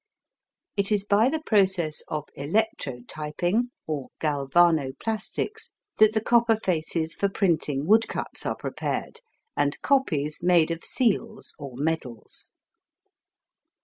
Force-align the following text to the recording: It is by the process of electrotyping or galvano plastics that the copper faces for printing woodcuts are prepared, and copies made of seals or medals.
It 0.77 0.91
is 0.91 1.03
by 1.03 1.29
the 1.29 1.43
process 1.45 2.01
of 2.07 2.23
electrotyping 2.35 3.69
or 3.85 4.07
galvano 4.19 4.93
plastics 4.99 5.69
that 5.99 6.13
the 6.13 6.21
copper 6.21 6.55
faces 6.55 7.13
for 7.13 7.29
printing 7.29 7.85
woodcuts 7.85 8.47
are 8.47 8.55
prepared, 8.55 9.19
and 9.55 9.79
copies 9.83 10.41
made 10.41 10.71
of 10.71 10.83
seals 10.83 11.53
or 11.59 11.73
medals. 11.75 12.51